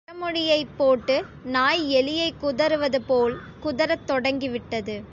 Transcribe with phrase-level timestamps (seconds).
[0.07, 1.25] அந்தப் பழமொழியைப் போட்டு
[1.43, 5.03] நாய் எலியைக் குதறுவதுபோல் குதறத் தொடங்கிவிட்டது.